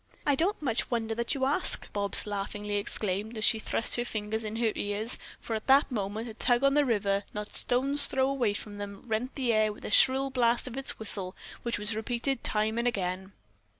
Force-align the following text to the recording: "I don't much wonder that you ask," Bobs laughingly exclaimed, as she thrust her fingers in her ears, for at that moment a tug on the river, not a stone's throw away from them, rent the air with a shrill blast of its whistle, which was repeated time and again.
"I 0.25 0.33
don't 0.33 0.59
much 0.63 0.89
wonder 0.89 1.13
that 1.13 1.35
you 1.35 1.45
ask," 1.45 1.93
Bobs 1.93 2.25
laughingly 2.25 2.77
exclaimed, 2.77 3.37
as 3.37 3.43
she 3.43 3.59
thrust 3.59 3.97
her 3.97 4.03
fingers 4.03 4.43
in 4.43 4.55
her 4.55 4.71
ears, 4.73 5.19
for 5.39 5.55
at 5.55 5.67
that 5.67 5.91
moment 5.91 6.27
a 6.27 6.33
tug 6.33 6.63
on 6.63 6.73
the 6.73 6.85
river, 6.85 7.23
not 7.35 7.51
a 7.51 7.53
stone's 7.53 8.07
throw 8.07 8.27
away 8.27 8.55
from 8.55 8.79
them, 8.79 9.03
rent 9.05 9.35
the 9.35 9.53
air 9.53 9.71
with 9.71 9.85
a 9.85 9.91
shrill 9.91 10.31
blast 10.31 10.67
of 10.67 10.75
its 10.75 10.97
whistle, 10.97 11.35
which 11.61 11.77
was 11.77 11.95
repeated 11.95 12.43
time 12.43 12.79
and 12.79 12.87
again. 12.87 13.33